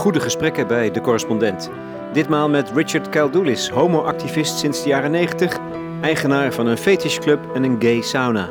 [0.00, 1.70] Goede gesprekken bij De Correspondent.
[2.12, 5.58] Ditmaal met Richard Kaldoulis, homo-activist sinds de jaren 90,
[6.00, 8.44] eigenaar van een fetishclub en een gay sauna.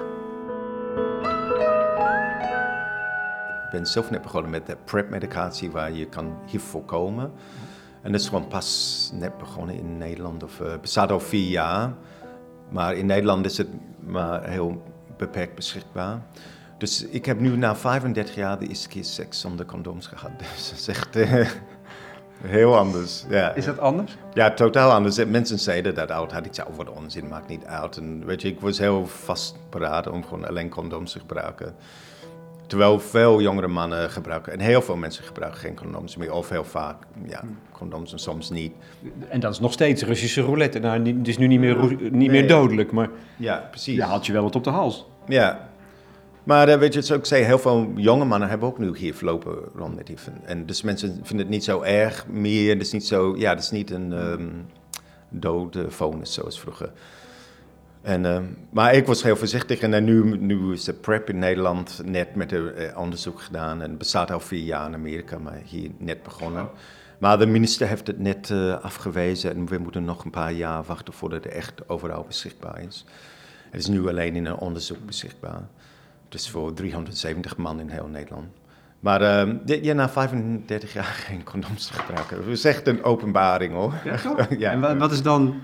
[3.65, 7.31] Ik ben zelf net begonnen met de PrEP-medicatie waar je kan HIV voorkomen.
[8.01, 11.93] En dat is gewoon pas net begonnen in Nederland, of uh, bestaat al vier jaar.
[12.69, 14.83] Maar in Nederland is het maar heel
[15.17, 16.21] beperkt beschikbaar.
[16.79, 20.31] Dus ik heb nu na 35 jaar de eerste keer seks zonder condooms gehad.
[20.55, 21.47] Dus dat is echt uh,
[22.41, 23.25] heel anders.
[23.29, 23.53] Ja.
[23.53, 24.17] Is dat anders?
[24.33, 25.25] Ja, totaal anders.
[25.25, 26.45] Mensen zeiden dat altijd.
[26.45, 27.97] Ik zei, oh, wat onzin, maakt niet uit.
[27.97, 31.75] En weet je, ik was heel vastberaden om gewoon alleen condooms te gebruiken.
[32.67, 36.63] Terwijl veel jongere mannen gebruiken, en heel veel mensen gebruiken geen condooms meer, of heel
[36.63, 38.73] vaak, ja, condooms en soms niet.
[39.29, 40.79] En dat is nog steeds Russische roulette.
[40.79, 43.95] Nou, het is nu niet meer, niet meer dodelijk, maar ja, precies.
[43.95, 45.05] ja, had je wel wat op de hals.
[45.27, 45.68] Ja,
[46.43, 49.15] maar uh, weet je, zoals ik zei, heel veel jonge mannen hebben ook nu hier
[49.21, 50.27] lopen rond met HIV.
[50.43, 53.59] En dus mensen vinden het niet zo erg meer, het is niet zo, ja, het
[53.59, 54.65] is niet een um,
[55.29, 56.91] dode vonus zoals vroeger.
[58.01, 62.01] En, uh, maar ik was heel voorzichtig en nu, nu is de PrEP in Nederland
[62.05, 63.81] net met een uh, onderzoek gedaan.
[63.81, 66.69] En het bestaat al vier jaar in Amerika, maar hier net begonnen.
[67.17, 71.13] Maar de minister heeft het net afgewezen en we moeten nog een paar jaar wachten
[71.13, 73.05] voordat het echt overal beschikbaar is.
[73.69, 75.61] Het is nu alleen in een onderzoek beschikbaar.
[76.29, 78.47] Dus voor 370 man in heel Nederland.
[78.99, 82.37] Maar uh, ja, na 35 jaar geen condooms te gebruiken.
[82.37, 83.93] Dat is echt een openbaring hoor.
[84.03, 84.19] Ja,
[84.57, 84.71] ja.
[84.71, 85.61] En wat is dan.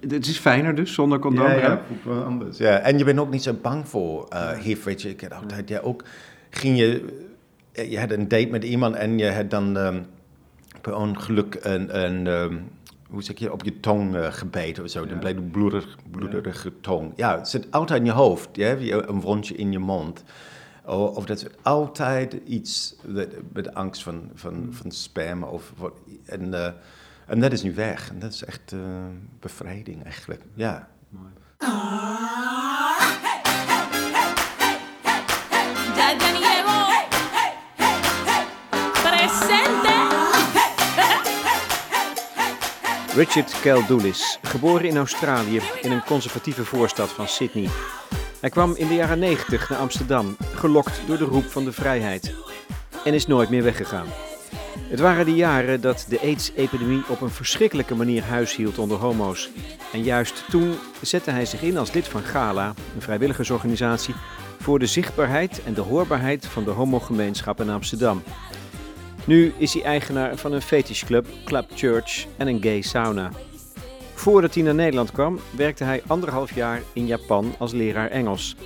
[0.00, 1.46] Het is fijner dus zonder condoom?
[1.46, 2.58] Ja, ja, anders.
[2.58, 2.78] Ja.
[2.78, 4.84] En je bent ook niet zo bang voor uh, HIV.
[4.84, 5.68] Weet je, ik had altijd.
[5.68, 6.04] Ja, ook
[6.50, 7.16] ging je.
[7.72, 10.06] Je had een date met iemand en je had dan um,
[10.80, 12.04] per ongeluk een.
[12.04, 12.70] een um,
[13.08, 15.06] hoe zeg je, op je tong uh, gebeten of zo.
[15.06, 17.12] Dan bleef een bloederig, bloederige tong.
[17.16, 18.48] Ja, het zit altijd in je hoofd.
[18.52, 18.76] Ja?
[18.78, 20.24] Een wondje in je mond.
[20.84, 22.96] Of dat is altijd iets
[23.52, 25.42] met angst van, van, van spam.
[25.42, 25.72] Of,
[26.24, 26.68] en, uh,
[27.26, 28.10] en dat is nu weg.
[28.10, 28.80] En dat is echt uh,
[29.40, 30.42] bevrijding eigenlijk.
[30.54, 30.88] Ja.
[31.08, 32.16] Mooi.
[43.18, 47.68] Richard Keldoulis, geboren in Australië in een conservatieve voorstad van Sydney.
[48.40, 52.34] Hij kwam in de jaren 90 naar Amsterdam, gelokt door de roep van de vrijheid.
[53.04, 54.06] En is nooit meer weggegaan.
[54.78, 59.50] Het waren de jaren dat de AIDS-epidemie op een verschrikkelijke manier huishield onder homo's.
[59.92, 64.14] En juist toen zette hij zich in als lid van Gala, een vrijwilligersorganisatie,
[64.60, 68.22] voor de zichtbaarheid en de hoorbaarheid van de homogemeenschap in Amsterdam.
[69.28, 73.30] Nu is hij eigenaar van een fetishclub, Club Church en een gay sauna.
[74.14, 78.56] Voordat hij naar Nederland kwam, werkte hij anderhalf jaar in Japan als leraar Engels.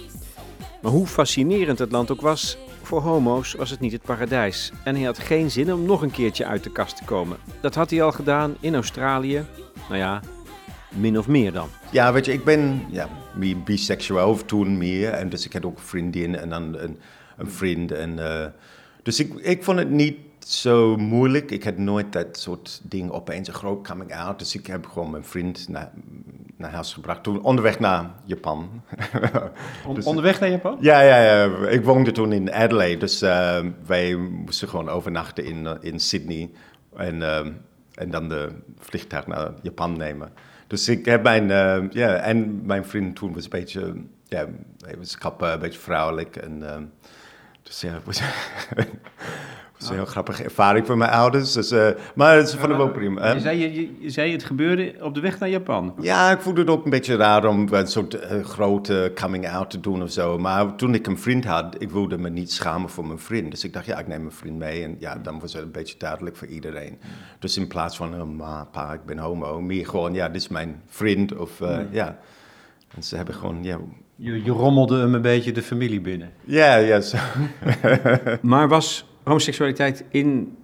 [0.82, 4.72] Maar hoe fascinerend het land ook was, voor homo's was het niet het paradijs.
[4.84, 7.36] En hij had geen zin om nog een keertje uit de kast te komen.
[7.60, 9.44] Dat had hij al gedaan in Australië.
[9.88, 10.20] Nou ja,
[10.88, 11.68] min of meer dan.
[11.90, 13.08] Ja, weet je, ik ben ja,
[13.64, 15.10] biseksueel toen meer.
[15.10, 16.98] En dus ik had ook vriendin en dan een,
[17.36, 17.92] een vriend.
[17.92, 18.46] En, uh,
[19.02, 20.16] dus ik, ik vond het niet
[20.48, 21.50] zo moeilijk.
[21.50, 24.38] Ik had nooit dat soort ding opeens een groot coming out.
[24.38, 25.91] Dus ik heb gewoon mijn vriend naar,
[26.56, 27.22] naar huis gebracht.
[27.22, 28.82] Toen onderweg naar Japan.
[29.94, 30.76] dus, onderweg naar Japan?
[30.80, 31.69] Ja, ja, ja.
[31.69, 32.98] Ik woonde toen in Adelaide.
[32.98, 36.50] Dus uh, wij moesten gewoon overnachten in, uh, in Sydney.
[36.97, 37.47] En, uh,
[37.94, 38.48] en dan de
[38.78, 40.32] vliegtuig naar Japan nemen.
[40.66, 41.48] Dus ik heb mijn...
[41.92, 43.94] ja, en mijn vriend toen was een beetje...
[44.24, 44.47] Ja,
[44.84, 46.36] hij was kappen, een beetje vrouwelijk.
[46.36, 46.62] En,
[47.62, 48.22] dus ja, was...
[49.82, 51.53] Dat is een heel grappige ervaring voor mijn ouders.
[51.53, 53.32] Dus, uh, maar het is van de wel prima.
[53.32, 55.94] Je zei, je, je, zei het gebeurde op de weg naar Japan.
[56.00, 59.71] Ja, ik voelde het ook een beetje raar om een soort uh, grote coming out
[59.71, 60.38] te doen of zo.
[60.38, 63.50] Maar toen ik een vriend had, ik wilde me niet schamen voor mijn vriend.
[63.50, 64.82] Dus ik dacht, ja, ik neem mijn vriend mee.
[64.82, 66.98] En ja, dan was het een beetje duidelijk voor iedereen.
[67.38, 69.60] Dus in plaats van, oh, ma, pa, ik ben homo.
[69.60, 71.36] Meer gewoon, ja, dit is mijn vriend.
[71.36, 71.86] Of uh, nee.
[71.91, 72.18] ja.
[72.95, 73.78] En ze hebben gewoon, ja...
[74.16, 76.33] Je, je rommelde hem een beetje de familie binnen.
[76.45, 77.01] Ja, ja.
[77.01, 77.16] Zo.
[78.42, 80.57] maar was homoseksualiteit in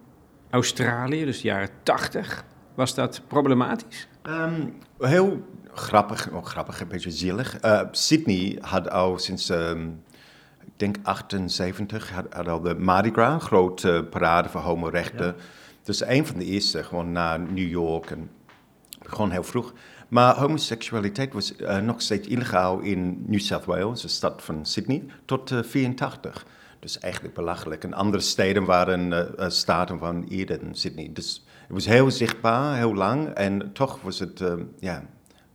[0.49, 2.45] Australië, dus de jaren 80,
[2.75, 4.07] was dat problematisch?
[4.23, 7.63] Um, heel grappig, oh, grappig, een beetje zielig.
[7.65, 10.03] Uh, Sydney had al sinds, um,
[10.65, 15.25] ik denk 78, had, had, al de Mardi Gras, grote parade voor homorechten.
[15.25, 15.35] Ja.
[15.83, 18.29] Dus een van de eerste, gewoon naar New York en
[18.99, 19.73] gewoon heel vroeg.
[20.07, 25.05] Maar homoseksualiteit was uh, nog steeds illegaal in New South Wales, de stad van Sydney,
[25.25, 26.45] tot uh, 84.
[26.79, 27.83] Dus eigenlijk belachelijk.
[27.83, 31.09] En andere steden waren uh, staten van dan Sydney.
[31.13, 33.27] Dus het was heel zichtbaar, heel lang.
[33.27, 35.03] En toch was het, uh, ja,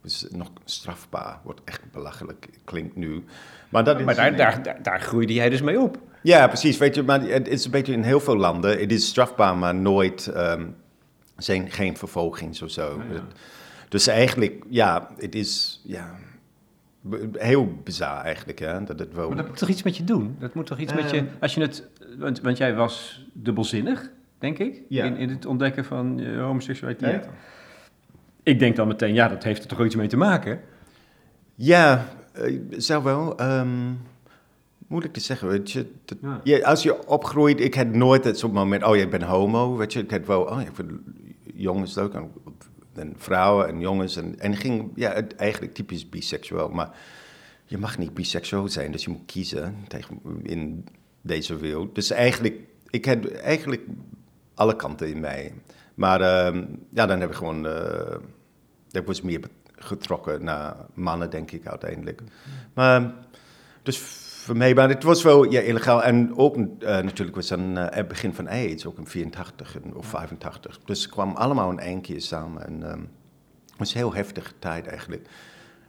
[0.00, 1.38] was nog strafbaar.
[1.42, 3.24] Wordt echt belachelijk, klinkt nu.
[3.68, 5.98] Maar, dat maar daar, daar, daar, daar, groeide jij dus mee op?
[6.22, 6.78] Ja, precies.
[6.78, 8.78] Weet je, maar het is een beetje in heel veel landen.
[8.78, 10.66] Het is strafbaar, maar nooit ehm,
[11.36, 13.02] zijn, geen vervolging of zo.
[13.12, 13.22] ja.
[13.88, 16.14] Dus eigenlijk, ja, het is ja,
[17.32, 18.58] heel bizar eigenlijk.
[18.58, 19.28] Hè, dat het wel...
[19.28, 20.36] Maar dat moet toch iets met je doen?
[20.38, 21.16] Dat moet toch iets met je...
[21.16, 21.26] Ehm.
[21.40, 21.88] Als je het...
[22.18, 25.04] Want, want jij was dubbelzinnig, denk ik, Ja.
[25.04, 27.24] in, in het ontdekken van je homoseksualiteit.
[27.24, 27.30] Ja.
[28.42, 30.60] Ik denk dan meteen, ja, dat heeft er toch iets mee te maken?
[31.54, 33.38] Ja, eh, zou wel.
[33.38, 33.68] ehm,
[34.86, 35.86] moeilijk te zeggen, weet je.
[36.04, 36.40] Dat- Ja.
[36.44, 39.92] ja, als je opgroeit, ik had nooit het soort moment, oh, je bent homo, weet
[39.92, 40.00] je.
[40.00, 40.90] Ik had wel, oh, ik vind
[41.54, 42.30] jongens leuk en,
[42.98, 44.16] en vrouwen en jongens.
[44.16, 46.68] En, en ging, ja, eigenlijk typisch biseksueel.
[46.68, 46.96] Maar
[47.64, 50.84] je mag niet biseksueel zijn, dus je moet kiezen tegen, in
[51.20, 51.94] deze wereld.
[51.94, 52.58] Dus eigenlijk,
[52.90, 53.82] ik had eigenlijk
[54.54, 55.52] alle kanten in mij.
[55.94, 58.16] Maar ehm, ja, dan heb ik gewoon, eh
[59.00, 59.40] ik was meer
[59.76, 62.20] getrokken naar mannen, denk ik, uiteindelijk.
[62.74, 63.14] Maar,
[63.82, 63.98] dus
[64.44, 66.02] voor mij, maar het was wel ja, illegaal.
[66.02, 69.94] En ook eh, natuurlijk was dan eh, het begin van AIDS, ook in 84 en-
[69.94, 70.80] of 85.
[70.84, 72.66] Dus het kwam allemaal in één keer samen.
[72.66, 75.28] En ehm, het was een heel heftige tijd eigenlijk.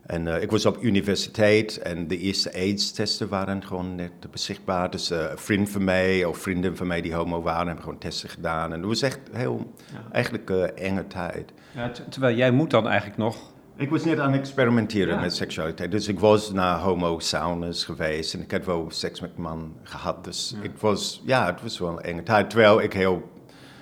[0.05, 4.89] En eh, ik was op universiteit en de eerste AIDS-testen waren gewoon net beschikbaar.
[4.91, 7.99] Dus eh, een vriend van mij of vrienden van mij die homo waren, hebben gewoon
[7.99, 8.73] testen gedaan.
[8.73, 9.73] En het was echt heel,
[10.11, 11.51] eigenlijk enge tijd.
[11.71, 13.53] Ja, terwijl jij moet dan eigenlijk nog...
[13.77, 15.21] Ik was net aan het experimenteren Ja.
[15.21, 15.91] met seksualiteit.
[15.91, 20.23] Dus ik was naar homo-saunas geweest en ik had wel seks met man gehad.
[20.23, 22.49] Dus het was, ja, het was wel een enge tijd.
[22.49, 23.31] Terwijl ik heel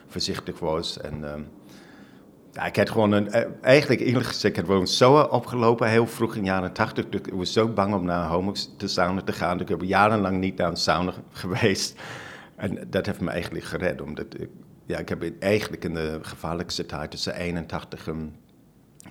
[0.07, 0.99] voorzichtig was.
[1.01, 1.41] En ehm,
[2.51, 6.07] ja, ik had gewoon een, eh, eigenlijk eerlijk gezegd, ik had gewoon zo opgelopen heel
[6.07, 7.09] vroeg in de jaren tachtig.
[7.09, 9.59] Dus Ik was zo bang om naar homo te sauna te gaan.
[9.59, 11.99] Ik heb jarenlang niet naar een sauna geweest.
[12.55, 14.01] En dat heeft me eigenlijk gered.
[14.01, 14.49] Omdat ik,
[14.85, 18.35] ja, ik heb eigenlijk in de gevaarlijkste tijd tussen 81 en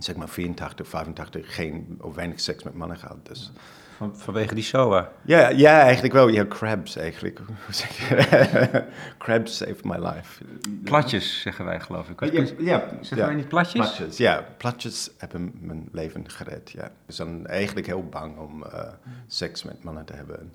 [0.04, 3.26] zeg maar 84, 85 geen of weinig seks met mannen gehad.
[3.26, 3.52] Dus.
[3.96, 5.12] Van, vanwege die SOA.
[5.22, 6.28] Ja, ja, eigenlijk wel.
[6.28, 7.38] Ja, crabs eigenlijk.
[7.64, 8.84] Hoe zeg je?
[9.18, 10.44] crabs saved my life.
[10.84, 12.20] Platjes, zeggen wij, geloof ik.
[12.32, 13.26] Ja, ja, Zeggen ja.
[13.26, 13.72] wij niet platjes?
[13.72, 14.46] Platjes, ja.
[14.56, 16.90] Platjes hebben mijn leven gered, ja.
[17.06, 18.88] Dus dan eigenlijk heel bang om eh,
[19.26, 20.52] seks met mannen te hebben.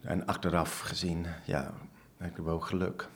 [0.00, 1.70] En achteraf gezien, ja,
[2.16, 3.08] heb ik wel geluk.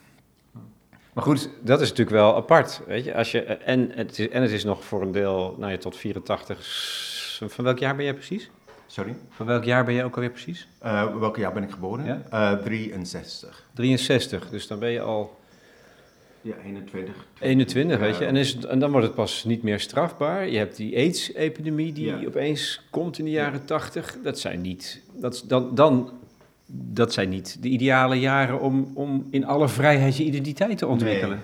[1.14, 3.14] Maar goed, dat is natuurlijk wel apart, weet je.
[3.14, 5.96] Als je en, het is, en het is nog voor een deel, nou ja, tot
[5.96, 6.64] 84.
[6.64, 8.50] s- Van welk jaar ben jij precies?
[8.87, 9.14] Sorry?
[9.31, 10.69] Van welk jaar ben je ook alweer precies?
[10.84, 12.05] Uh, welk jaar ben ik geboren?
[12.05, 12.22] Ja?
[12.31, 13.66] Eh, 63.
[13.75, 15.37] 63, dus dan ben je al
[16.40, 17.14] Ja, 21.
[17.40, 18.25] 21, weet je.
[18.25, 20.49] En, is, het- en dan wordt het pas niet meer strafbaar.
[20.49, 22.26] Je hebt die AIDS-epidemie die Ja.
[22.26, 24.16] opeens komt in de jaren 80.
[24.22, 26.11] Dat zijn niet, dat, dan, dan,
[26.66, 31.43] dat zijn niet de ideale jaren om, om in alle vrijheid je identiteit te ontwikkelen.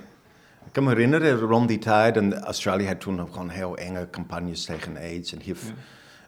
[0.67, 4.09] Ik kan me herinneren, rond die tijd, en Australië had toen ook gewoon heel enge
[4.11, 5.63] campagnes tegen AIDS en HIV.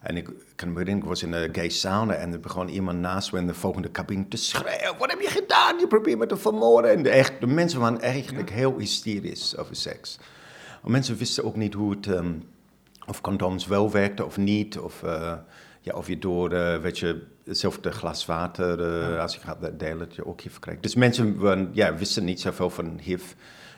[0.03, 2.99] En ik kan me herinneren, ik was in een gay sauna en er begon iemand
[2.99, 4.99] naast me in de volgende cabine te schreeuwen.
[4.99, 5.79] Wat heb je gedaan?
[5.79, 6.91] Je probeert me te vermoorden.
[6.91, 10.19] En de, echt, de mensen waren eigenlijk heel hysterisch over seks.
[10.81, 12.33] Want mensen wisten ook niet hoe het, ehm,
[13.07, 14.79] of condooms wel werkten of niet.
[14.79, 15.33] Of, eh,
[15.81, 18.81] ja, of je door, eh, weet je, hetzelfde glas water,
[19.13, 20.83] eh, als je gaat delen, dat je ook HIV krijgt.
[20.83, 23.33] Dus mensen waren, ja, wisten niet zoveel van HIV.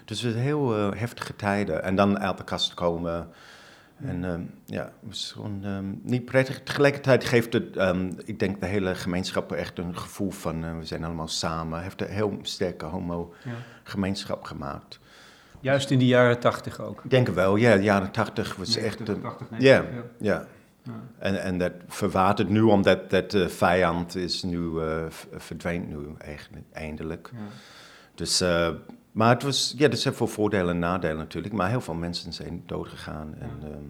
[0.05, 1.83] Dus het was heel eh, heftige tijden.
[1.83, 3.29] En dan uit de kast komen.
[4.05, 6.61] En ehm, ja, het was gewoon ehm, niet prettig.
[6.63, 10.85] Tegelijkertijd geeft het, ehm, ik denk, de hele gemeenschap echt een gevoel van eh, we
[10.85, 11.83] zijn allemaal samen.
[11.83, 14.99] Heeft een heel sterke homo-gemeenschap gemaakt.
[15.61, 17.05] Juist in de jaren 80 ook.
[17.05, 18.99] Ik denk wel, ja, de jaren tachtig was echt...
[19.09, 19.21] een-
[19.63, 19.85] ja,
[20.19, 20.47] ja.
[21.19, 25.05] En, en dat verwatert nu, omdat dat de vijand is nu, eh,
[25.37, 27.31] verdwijnt nu eigenlijk, eindelijk.
[28.15, 28.69] Dus, eh,
[29.13, 31.55] maar het was, ja, er zijn veel voordelen en nadelen natuurlijk.
[31.55, 33.35] Maar heel veel mensen zijn doodgegaan.
[33.39, 33.83] En, ehm,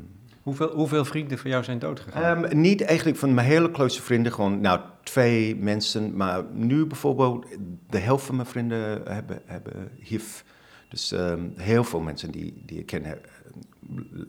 [0.45, 2.45] Hoeveel, hoeveel vrienden van jou zijn doodgegaan?
[2.45, 6.17] Ehm, niet eigenlijk van mijn hele close vrienden, gewoon nou, twee mensen.
[6.17, 7.47] Maar nu bijvoorbeeld,
[7.91, 10.41] de helft van mijn vrienden hebben, hebben HIV.
[10.89, 13.13] Dus ehm, heel veel mensen die, die ik ken eh,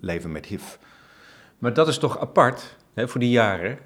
[0.01, 0.77] leven met HIV.
[1.57, 3.77] Maar dat is toch apart hè, voor die jaren.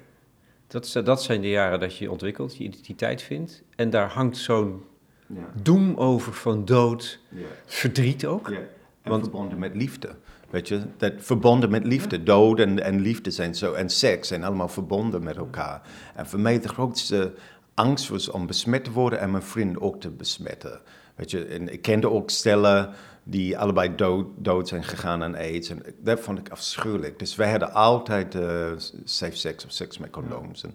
[0.66, 3.62] Dat, dat zijn de jaren dat je je ontwikkelt, je identiteit vindt.
[3.76, 4.82] En daar hangt zo'n
[5.26, 5.50] Ja.
[5.62, 7.46] doem over van dood, Ja.
[7.66, 8.48] verdriet ook.
[8.48, 8.56] Ja.
[9.02, 10.08] En Want- verbonden met liefde.
[10.50, 12.22] Weet je, dat verbonden met liefde.
[12.22, 13.72] Dood en, en liefde zijn zo.
[13.72, 15.82] En seks zijn allemaal verbonden met elkaar.
[16.14, 17.34] En voor mij de grootste
[17.74, 20.80] angst was om besmet te worden en mijn vriend ook te besmetten.
[21.14, 22.90] Weet je, en ik kende ook stellen
[23.30, 25.68] die allebei dood, dood zijn gegaan aan AIDS.
[25.68, 27.18] En dat vond ik afschuwelijk.
[27.18, 28.72] Dus wij hadden altijd eh,
[29.04, 30.64] safe sex of seks met condooms.
[30.64, 30.74] En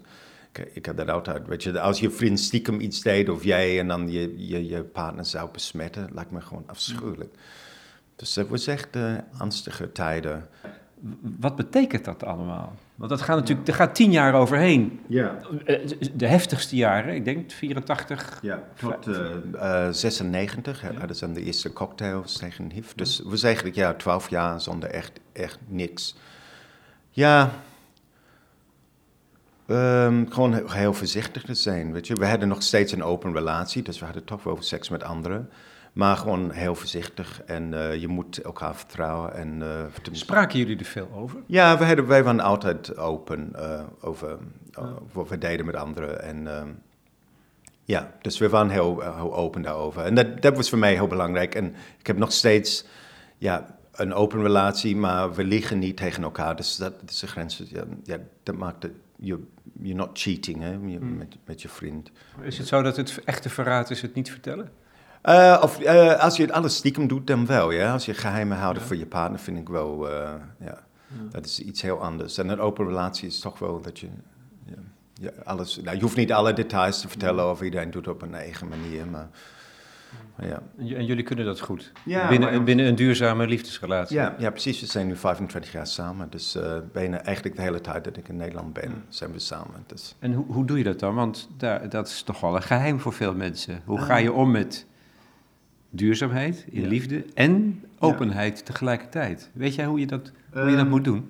[0.51, 3.79] ik, ik heb dat altijd, weet je, als je vriend stiekem iets deed of jij
[3.79, 7.35] en dan je, je, je partner zou besmetten, lijkt me gewoon afschuwelijk.
[8.15, 10.49] Dus het was echt eh, angstige tijden.
[11.39, 12.73] Wat betekent dat allemaal?
[12.95, 14.99] Want dat gaat natuurlijk, er gaat tien jaar overheen.
[15.07, 15.37] Ja.
[15.65, 15.79] Eh,
[16.13, 18.39] De heftigste jaren, ik denk 84.
[18.41, 20.93] Ja, tot uh, 96 ja.
[20.93, 22.91] hadden ze dan de eerste cocktails tegen HIV.
[22.91, 26.15] Dus we zijn eigenlijk ja, 12 jaar zonder echt, echt niks.
[27.09, 27.51] Ja,
[29.67, 31.91] um, gewoon heel voorzichtig te zijn.
[31.91, 32.15] Weet je.
[32.15, 35.49] We hadden nog steeds een open relatie, dus we hadden toch wel seks met anderen.
[35.95, 39.33] Maar gewoon heel voorzichtig en uh, je moet elkaar vertrouwen.
[39.33, 41.39] En, uh, Spraken jullie er veel over?
[41.45, 44.37] Ja, wij, wij waren altijd open uh, over
[45.11, 46.21] wat we deden met anderen.
[46.21, 46.47] En
[47.83, 50.03] ja, dus we waren heel, heel open daarover.
[50.03, 51.55] En dat, dat was voor mij heel belangrijk.
[51.55, 52.85] En ik heb nog steeds
[53.37, 56.55] ja, een open relatie, maar we liegen niet tegen elkaar.
[56.55, 57.63] Dus dat, is de grens.
[57.67, 58.91] Ja, ja, dat maakt het.
[59.17, 61.17] You're, you're not cheating hè, mm.
[61.17, 62.11] met, met je vriend.
[62.41, 64.71] Is het zo dat het echte verraad is het niet vertellen?
[65.25, 67.71] Uh, of uh, als je het alles stiekem doet, dan wel.
[67.71, 67.91] Ja?
[67.91, 68.85] Als je geheimen houdt ja.
[68.85, 70.09] voor je partner, vind ik wel.
[70.09, 70.39] Uh, ja.
[70.59, 70.83] ja.
[71.31, 72.37] Dat is iets heel anders.
[72.37, 74.07] En een open relatie is toch wel dat je.
[75.21, 78.35] Ja, alles, nou, je hoeft niet alle details te vertellen of iedereen doet op een
[78.35, 79.07] eigen manier.
[79.07, 79.29] Maar,
[80.35, 80.61] maar ja.
[80.77, 81.91] En jullie kunnen dat goed?
[82.05, 84.15] Ja, binnen, maar, binnen een duurzame liefdesrelatie?
[84.15, 84.79] Ja, ja, precies.
[84.79, 86.29] We zijn nu 25 jaar samen.
[86.29, 86.57] Dus
[86.91, 89.83] bijna eigenlijk de hele tijd dat ik in Nederland ben, zijn we samen.
[89.85, 90.15] Dus.
[90.19, 91.15] En hoe, hoe doe je dat dan?
[91.15, 93.81] Want daar, dat is toch wel een geheim voor veel mensen.
[93.85, 94.85] Hoe ga je om met
[95.95, 98.63] duurzaamheid, in liefde en openheid ja.
[98.63, 99.49] tegelijkertijd.
[99.53, 101.29] Weet jij hoe je dat, hoe je dat um, moet doen?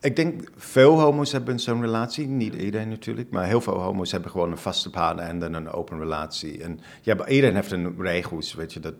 [0.00, 2.26] Ik denk, veel homo's hebben zo'n relatie.
[2.26, 5.70] Niet iedereen natuurlijk, maar heel veel homo's hebben gewoon een vaste partner en dan een
[5.70, 6.62] open relatie.
[6.62, 8.94] En ja, iedereen heeft een regels, weet je, dat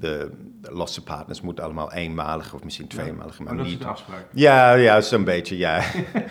[0.00, 3.38] de, de, losse partners moeten allemaal eenmalig of misschien tweemalig.
[3.38, 3.74] Maar, maar dat niet.
[3.74, 4.26] is de afspraak.
[4.32, 5.82] Ja, ja zo'n beetje, ja.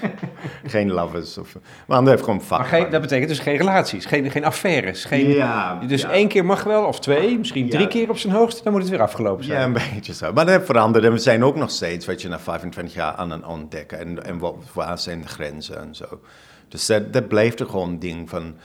[0.66, 1.38] geen lovers.
[1.38, 1.58] Of,
[1.88, 2.60] maar ander heeft gewoon vak.
[2.60, 5.06] Maar geen, dat betekent dus geen relaties, geen, geen affaires.
[5.06, 6.10] Geen, ja, dus ja.
[6.10, 7.88] één keer mag wel, of twee, misschien drie ja.
[7.88, 9.60] keer op zijn hoogste, dan moet het weer afgelopen zijn.
[9.60, 10.34] Ja, een beetje zo.
[10.34, 13.14] Maar dat heeft veranderd en we zijn ook nog steeds, weet je, na 25 jaar
[13.14, 14.00] aan het ontdekken.
[14.00, 16.22] En, en wat, waar zijn de grenzen en zo.
[16.68, 18.56] Dus dat, dat blijft er gewoon een ding van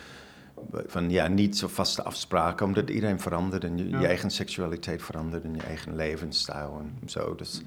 [0.86, 4.00] van ja, niet zo vaste afspraken, omdat iedereen verandert en je, ja.
[4.00, 7.34] je, eigen seksualiteit verandert en je eigen levensstijl en zo.
[7.34, 7.62] Dus,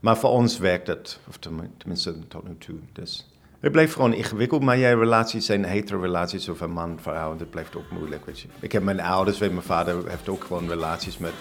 [0.00, 1.38] maar voor ons werkt dat, of
[1.76, 2.78] tenminste tot nu toe.
[2.92, 3.26] Dus
[3.60, 7.50] het blijft gewoon ingewikkeld, maar jij relaties zijn hetero relaties of een man, vrouw, dat
[7.50, 8.26] blijft ook moeilijk.
[8.26, 8.48] Weet je.
[8.60, 11.32] Ik heb mijn ouders, weet, mijn vader heeft ook gewoon relaties met,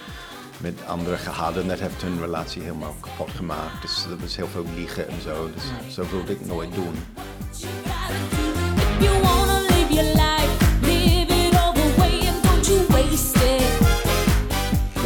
[0.62, 3.82] met anderen gehad en dat heeft hun relatie helemaal kapot gemaakt.
[3.82, 5.90] Dus dat was heel veel liegen en zo, dus ja.
[5.90, 6.96] zo wilde ik nooit doen.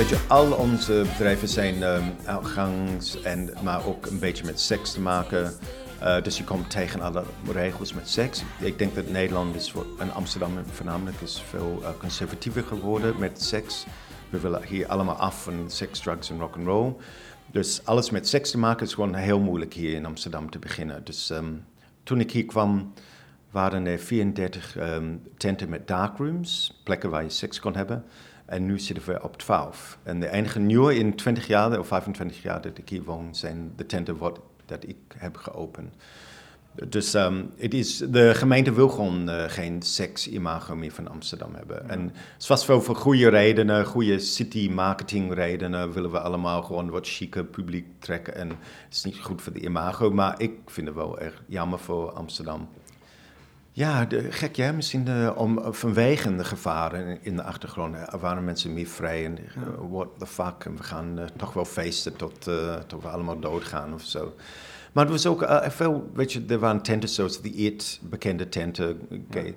[0.01, 4.91] Weet je, al onze bedrijven zijn um, uitgangs, en, maar ook een beetje met seks
[4.91, 5.53] te maken.
[6.03, 8.43] Uh, dus je komt tegen alle regels met seks.
[8.59, 13.85] Ik denk dat Nederland is, en Amsterdam voornamelijk is veel uh, conservatiever geworden met seks.
[14.29, 16.93] We willen hier allemaal af van seks, drugs en rock and roll.
[17.51, 21.03] Dus alles met seks te maken is gewoon heel moeilijk hier in Amsterdam te beginnen.
[21.03, 21.65] Dus um,
[22.03, 22.93] toen ik hier kwam,
[23.51, 28.03] waren er 34 um, tenten met darkrooms, plekken waar je seks kon hebben.
[28.51, 29.97] En nu zitten we op 12.
[30.03, 33.73] En de enige nieuwe in 20 jaar of 25 jaar dat ik hier woon, zijn
[33.75, 35.95] de tenten wat, dat ik heb geopend.
[36.89, 41.83] Dus um, het is, de gemeente wil gewoon uh, geen seks-imago meer van Amsterdam hebben.
[41.83, 41.89] Ja.
[41.89, 47.43] En zoals veel voor goede redenen, goede city-marketing redenen, willen we allemaal gewoon wat chique
[47.43, 48.35] publiek trekken.
[48.35, 51.79] En het is niet goed voor de imago, maar ik vind het wel erg jammer
[51.79, 52.69] voor Amsterdam.
[53.73, 58.73] Ja, de, gek ja, misschien de, om, vanwege de gevaren in de achtergrond waren mensen
[58.73, 62.47] meer vrij en uh, what the fuck, en we gaan uh, toch wel feesten tot,
[62.47, 64.33] uh, tot we allemaal doodgaan of zo.
[64.91, 69.01] Maar er was ook veel, weet je, er waren tenten zoals de It, bekende tenten,
[69.29, 69.45] okay.
[69.45, 69.51] ja.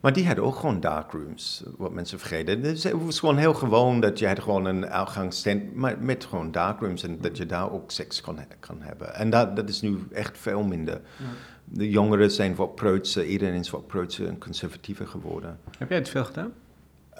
[0.00, 2.62] maar die hadden ook gewoon darkrooms, wat mensen vergeten.
[2.62, 6.50] Dus het was gewoon heel gewoon dat je had gewoon een uitgangstent maar met gewoon
[6.50, 9.14] darkrooms en dat je daar ook seks kon, kan hebben.
[9.14, 11.00] En dat, dat is nu echt veel minder.
[11.16, 11.24] Ja
[11.72, 15.58] de jongeren zijn wat preutser, iedereen is wat preutser en conservatiever geworden.
[15.78, 16.52] Heb jij het veel gedaan?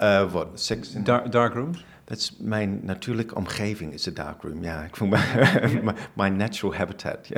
[0.03, 0.93] Uh, wat, seks?
[0.93, 1.85] Dar darkrooms?
[2.05, 4.63] Dat is mijn natuurlijke omgeving, is de darkroom.
[4.63, 7.29] Ja, ik vond mijn, my natural habitat.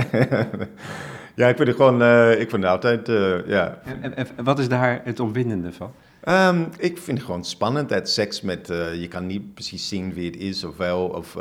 [1.34, 3.80] ja, ik vind het gewoon, uh, ik vind het altijd, uh, ja.
[3.84, 5.92] En, en, en, wat is daar het opwindende van?
[6.28, 8.66] Um, ik vind het gewoon spannend dat seks met,
[8.98, 11.34] je kan niet precies zien wie het is of wel, of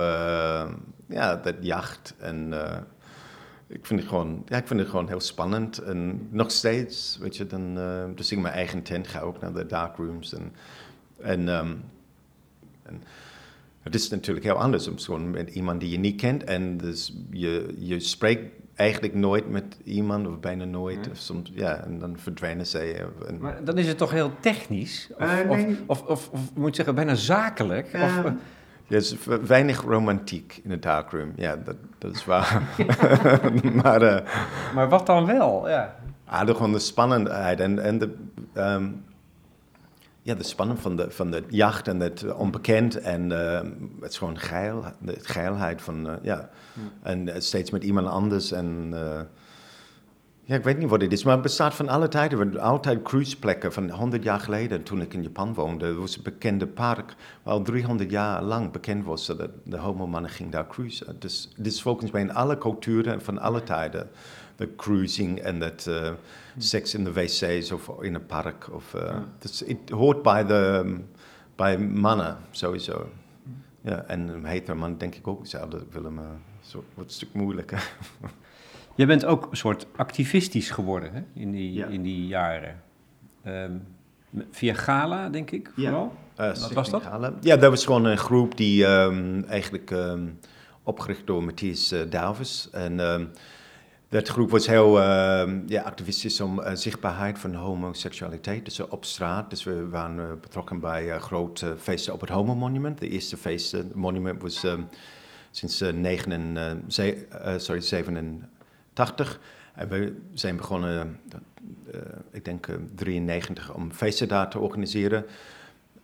[1.07, 2.53] ja, dat jacht en
[3.71, 5.77] ik vind het gewoon, ja, ik vind het gewoon heel spannend.
[5.77, 9.53] En nog steeds, weet je, dan, uh, dus ik mijn eigen tent ga ook naar
[9.53, 10.33] de darkrooms.
[10.33, 10.53] En,
[11.21, 11.83] en, um,
[12.83, 13.03] en
[13.81, 16.43] het is natuurlijk heel anders om gewoon met iemand die je niet kent.
[16.43, 21.09] En dus je, je spreekt eigenlijk nooit met iemand of bijna nooit.
[21.11, 23.05] Of soms, ja, en dan verdwijnen zij.
[23.27, 23.37] En...
[23.39, 25.09] Maar dan is het toch heel technisch?
[25.17, 25.77] Of, uh, nee.
[25.85, 27.93] of, of, of, of, moet je zeggen, bijna zakelijk?
[27.93, 28.31] Uh, of,
[28.91, 31.31] Er is weinig romantiek in het darkroom.
[31.35, 32.61] Ja, dat, dat is waar.
[33.83, 34.17] maar, uh,
[34.73, 35.69] maar wat dan wel?
[35.69, 35.95] Ja.
[36.25, 38.15] Ah, de, gewoon de spannendheid en, en de,
[38.55, 39.03] um,
[40.21, 42.99] ja, de spanning van de, van de jacht en het onbekend.
[42.99, 43.61] En uh,
[44.01, 46.49] het is gewoon geil, de geilheid van, uh, ja.
[47.03, 48.93] En steeds met iemand anders en...
[50.43, 52.37] Ja, ik weet niet wat het is, maar het bestaat van alle tijden.
[52.37, 55.85] We hebben altijd cruiseplekken van 100 jaar geleden, toen ik in Japan woonde.
[55.85, 60.31] Er was een bekende park, waar al 300 jaar lang bekend was dat de homo-mannen
[60.31, 61.15] ging daar cruisen.
[61.19, 64.09] Dus dit is volgens mij in alle culturen van alle tijden.
[64.55, 66.11] De cruising en dat uh,
[66.57, 68.69] seks in de wc's of in een park.
[68.71, 70.95] Of, uh, dus het hoort bij, de,
[71.55, 73.09] bij mannen sowieso.
[73.81, 76.39] Ja, en een heter man denk ik ook zouden willen, maar
[76.71, 77.91] wordt een stuk moeilijker.
[78.95, 81.21] Je bent ook een soort activistisch geworden hè?
[81.33, 82.81] In, die, in die jaren.
[83.47, 83.83] Um,
[84.51, 86.13] via Gala, denk ik, vooral?
[86.37, 86.49] Ja.
[86.49, 87.03] Uh, Wat was dat?
[87.03, 87.33] Gala.
[87.41, 90.39] Ja, dat was gewoon een groep die um, eigenlijk um,
[90.83, 92.69] opgericht door Matthias uh, Davis.
[92.71, 93.29] En
[94.09, 95.01] dat groep was heel
[95.67, 98.65] ja, activistisch om uh, zichtbaarheid van homoseksualiteit.
[98.65, 99.49] Dus op straat.
[99.49, 102.99] Dus we waren betrokken bij grote feesten op het Homo Monument.
[102.99, 104.65] De eerste feest, het monument was
[105.51, 106.83] sinds 9,
[107.57, 108.49] sorry, 7
[108.93, 109.39] 80.
[109.73, 111.19] En we zijn begonnen,
[111.93, 115.25] uh, ik denk uh, 93, om feesten daar te organiseren.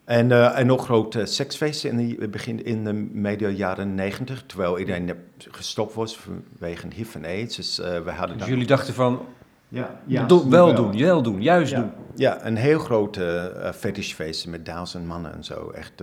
[0.04, 4.80] En, uh, en nog grote seksfeesten in de, begin, in de medio jaren 90, terwijl
[4.80, 7.56] iedereen gestopt was vanwege HIV en AIDS.
[7.56, 9.26] Dus, we hadden dus jullie dachten van,
[9.68, 11.80] ja, ja do, wel, doen, wel doen, juist ja.
[11.80, 11.92] doen.
[12.16, 15.70] Ja, een heel grote uh, fetishfeesten met duizend mannen en zo.
[15.70, 16.02] Echt,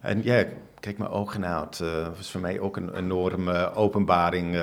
[0.00, 0.44] en ja,
[0.80, 1.78] kijk mijn ogen uit.
[1.78, 4.56] Het was voor mij ook een enorme openbaring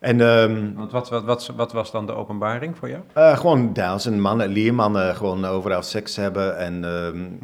[0.00, 3.02] en, um, Want wat, wat, wat, wat, was dan de openbaring voor jou?
[3.16, 6.58] Uh, gewoon duizend mannen, leermannen, gewoon overal seks hebben.
[6.58, 7.38] En um,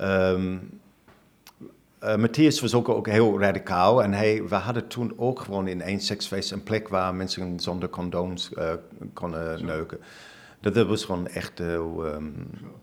[0.00, 0.80] um,
[2.04, 4.02] uh, Matthias was ook, ook heel radicaal.
[4.02, 7.88] En hij, we hadden toen ook gewoon in één seksfeest een plek waar mensen zonder
[7.88, 8.70] condooms uh,
[9.12, 9.64] konden Zo.
[9.64, 9.98] neuken.
[10.60, 12.04] Dat, dat, was gewoon echt heel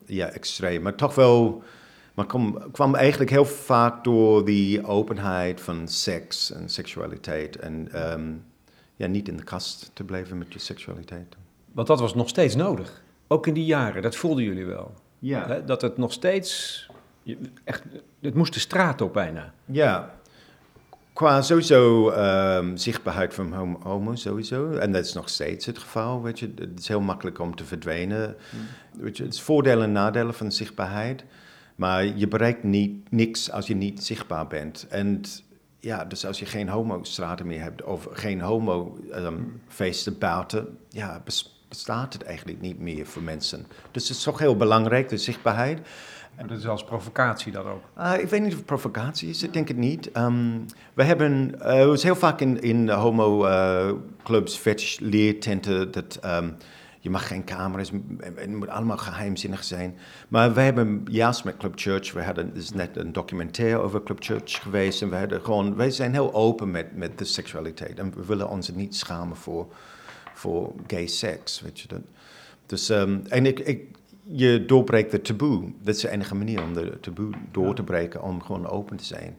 [0.06, 0.82] ja, extreem.
[0.82, 1.64] Maar toch wel...
[2.14, 7.56] Maar kwam, kwam eigenlijk heel vaak door die openheid van seks en seksualiteit.
[7.56, 7.90] En
[8.96, 11.36] ja, niet in de kast te blijven met je seksualiteit.
[11.72, 13.04] Want dat was nog steeds nodig.
[13.28, 14.94] Ook in die jaren, dat voelden jullie wel.
[15.20, 15.48] Ja.
[15.48, 15.66] Hè?
[15.66, 16.88] Dat het nog steeds,
[17.64, 17.84] echt,
[18.22, 19.54] het moest de straat op bijna.
[19.66, 20.14] Ja,
[21.14, 24.72] qua sowieso um, zichtbaarheid van homo, homo, sowieso.
[24.72, 26.54] En dat is nog steeds het geval, weet je.
[26.56, 28.36] Het is heel makkelijk om te verdwijnen.
[28.50, 29.02] Mm.
[29.02, 31.24] Weet je, het is voordelen en nadelen van zichtbaarheid.
[31.76, 34.88] Maar je bereikt niet, niks als je niet zichtbaar bent.
[34.90, 35.22] En
[35.84, 41.24] ja, dus als je geen homo-straten meer hebt of geen homo-feesten buiten, ja,
[41.68, 43.66] bestaat het eigenlijk niet meer voor mensen.
[43.92, 45.80] Dus het is toch heel belangrijk, de zichtbaarheid.
[46.36, 47.84] En dat is als provocatie dan ook?
[47.98, 50.10] Uh, ik weet niet of het provocatie is, ik denk het niet.
[50.18, 56.20] Um, we hebben, uh, het heel vaak in, in homo-clubs, uh, fetish leertenten, dat...
[56.26, 56.56] Um,
[57.04, 59.98] je mag geen camera's, het moet allemaal geheimzinnig zijn.
[60.28, 64.24] Maar wij hebben juist met Club Church, we hadden, is net een documentaire over Club
[64.24, 65.02] Church geweest.
[65.02, 68.00] En we hadden gewoon, wij zijn heel open met, met de seksualiteit.
[68.00, 69.68] En we willen ons niet schamen voor,
[70.34, 72.02] voor gay seks, weet je dat.
[72.66, 75.72] Dus, um, en ik, ik, je doorbreekt de taboe.
[75.82, 79.06] Dat is de enige manier om de taboe door te breken, om gewoon open te
[79.06, 79.38] zijn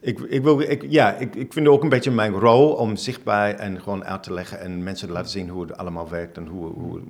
[0.00, 3.54] ik, ik, wil, ik, ja, ik, ik vind ook een beetje mijn rol om zichtbaar
[3.54, 6.46] en gewoon uit te leggen en mensen te laten zien hoe het allemaal werkt en
[6.46, 7.00] hoe, hoe,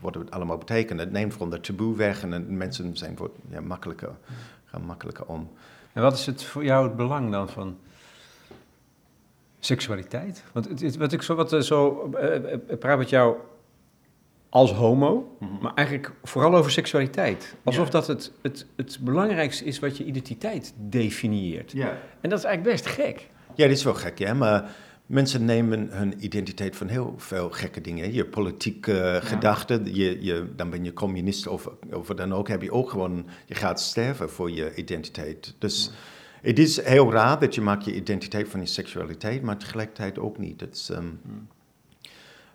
[0.00, 1.00] wat, het allemaal betekent.
[1.00, 4.10] Het neemt gewoon de taboe weg en mensen zijn wordt, ja, makkelijker,
[4.64, 5.48] gaan makkelijker om.
[5.92, 7.76] En wat is het voor jou het belang dan van
[9.58, 10.44] seksualiteit?
[10.52, 13.36] Want het, wat ik zo, wat, zo uh, praat met jou
[14.48, 15.62] als homo, mhm.
[15.62, 17.56] maar eigenlijk vooral over seksualiteit.
[17.64, 21.72] Alsof dat het, het, het belangrijkste is wat je identiteit definieert.
[21.72, 21.98] Ja.
[22.20, 23.28] En dat is eigenlijk best gek.
[23.54, 24.34] Ja, dit is wel gek, ja.
[24.34, 24.70] Maar
[25.06, 28.12] mensen nemen hun identiteit van heel veel gekke dingen.
[28.12, 29.20] Je politieke ja.
[29.20, 32.48] gedachten, je, je, dan ben je communist of, of dan ook.
[32.48, 35.54] Heb je ook gewoon, je gaat sterven voor je identiteit.
[35.58, 35.90] Dus
[36.42, 40.38] het is heel raar dat je maakt je identiteit van je seksualiteit, maar tegelijkertijd ook
[40.38, 40.66] niet.
[40.70, 41.20] is, um,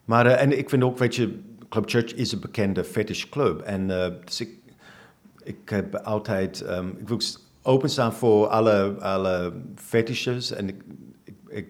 [0.05, 1.39] maar, uh, en ik vind ook, weet je,
[1.71, 3.61] Club Church is een bekende fetish club.
[3.61, 4.49] En uh, dus ik,
[5.43, 7.19] ik heb altijd, um, ik wil
[7.61, 10.51] openstaan voor alle, alle fetishes.
[10.51, 10.81] En ik,
[11.23, 11.69] ik, ik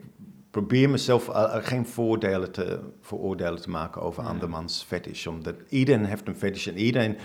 [0.51, 5.27] probeer mezelf uh, geen voordelen te, vooroordelen te maken over andermans fetish.
[5.27, 7.17] Omdat iedereen heeft een fetish en iedereen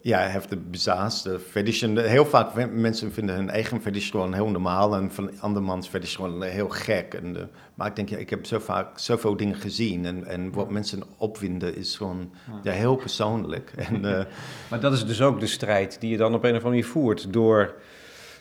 [0.00, 1.82] ja, heeft de bizarste fetish.
[1.82, 6.16] En heel vaak mensen vinden hun eigen fetish gewoon heel normaal en van andermans fetish
[6.16, 7.14] gewoon heel gek.
[7.14, 10.70] En, maar ik denk, ja, ik heb zo vaak zoveel dingen gezien en, en wat
[10.70, 12.30] mensen opwinden is gewoon
[12.62, 12.72] ja.
[12.72, 13.72] heel persoonlijk.
[13.76, 14.20] En, uh,
[14.70, 16.86] maar dat is dus ook de strijd die je dan op een of andere manier
[16.86, 17.74] voert door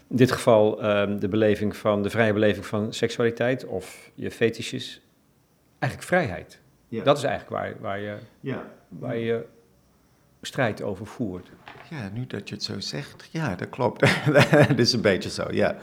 [0.09, 5.01] in dit geval ehm, de beleving van, de vrije beleving van seksualiteit of je fetishes,
[5.79, 6.59] eigenlijk vrijheid.
[6.87, 7.03] Ja.
[7.03, 8.65] Dat is eigenlijk waar, waar, je, Ja.
[8.89, 9.45] waar je
[10.41, 11.47] strijd over voert.
[11.89, 14.00] Ja, nu dat je het zo zegt, ja, dat klopt.
[14.67, 15.76] dat is een beetje zo, ja.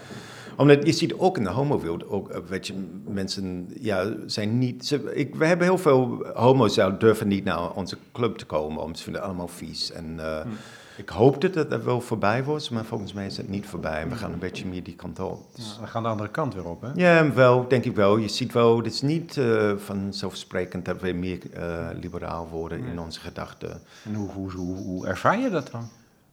[0.56, 2.74] Omdat je ziet ook in de homo-wereld, ook, eh, weet je,
[3.06, 4.86] mensen ja, zijn niet...
[4.86, 8.82] Ze, ik, we hebben heel veel homo's die durven niet naar onze club te komen,
[8.82, 9.92] omdat ze vinden het allemaal vies.
[9.92, 10.46] En eh,
[10.96, 14.00] ik hoopte dat dat wel voorbij was, maar volgens mij is het niet voorbij.
[14.00, 15.46] En we gaan een beetje meer die kant op.
[15.54, 16.88] Dus- We gaan de andere kant weer op, hè?
[16.94, 18.16] ja, wel, denk ik wel.
[18.16, 23.00] Je ziet wel, het is niet eh, vanzelfsprekend dat we meer eh, liberaal worden in
[23.00, 23.80] onze gedachten.
[24.04, 25.88] En hoe, hoe, hoe, hoe ervaar je dat dan?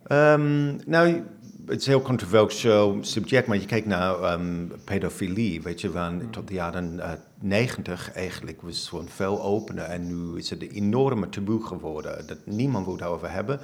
[0.08, 1.24] Ehm, nou,
[1.66, 6.30] het is een heel controversieel subject, maar je kijkt naar ehm, pedofilie, weet je, van
[6.30, 10.62] tot de jaren eh, negentig eigenlijk was het gewoon veel opener en nu is het
[10.62, 13.60] een enorme taboe geworden, dat niemand wil daarover hebben.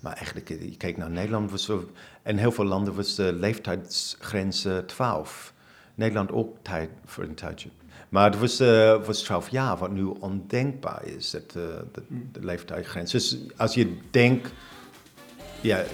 [0.00, 1.70] Maar eigenlijk, eh, je kijkt naar Nederland, was
[2.22, 5.52] en heel veel landen was de leeftijdsgrens eh, 12.
[5.94, 7.68] Nederland ook tijd voor een tijdje.
[8.10, 12.44] Maar het was, eh, was 12 jaar, wat nu ondenkbaar is, dat, eh, dat, de
[12.44, 13.12] leeftijdsgrens.
[13.12, 14.52] Dus als je denkt,
[15.60, 15.84] ja,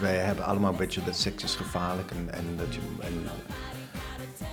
[0.00, 3.22] wij hebben allemaal een beetje dat seks is gevaarlijk en, en dat, je, en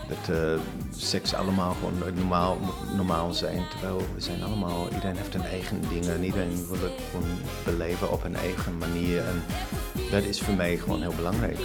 [0.09, 0.59] dat eh,
[0.95, 2.57] seks allemaal gewoon normaal
[2.95, 3.67] normaal zijn.
[3.69, 7.29] Terwijl we zijn allemaal, iedereen heeft een eigen ding en iedereen wil het gewoon
[7.65, 9.25] beleven op een eigen manier.
[9.25, 9.43] En
[10.11, 11.59] dat is voor mij gewoon heel belangrijk.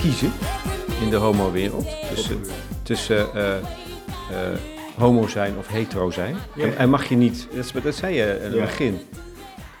[0.00, 0.32] Kiezen
[1.00, 2.40] in de homo-wereld tussen,
[2.82, 3.62] tussen eh, eh,
[4.98, 6.36] homo zijn of hetero zijn?
[6.58, 8.60] En, en mag je niet, dat, is- dat zei je in het Ja.
[8.60, 8.98] begin,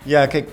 [0.04, 0.48] Ja, kijk,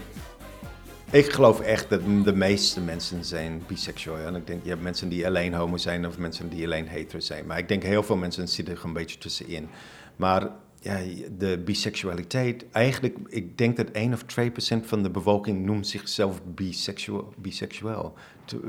[1.11, 4.25] ik geloof echt dat de meeste mensen zijn biseksueel.
[4.25, 7.19] En ik denk, je hebt mensen die alleen homo zijn of mensen die alleen hetero
[7.19, 7.45] zijn.
[7.45, 9.69] Maar ik denk heel veel mensen zitten er een beetje tussenin.
[10.15, 10.47] Maar
[10.79, 10.97] ja,
[11.37, 16.41] de biseksualiteit, eigenlijk, ik denk dat 1 of 2 procent van de bevolking noemt zichzelf
[16.45, 17.33] biseksueel.
[17.37, 18.13] biseksueel.
[18.45, 18.61] To-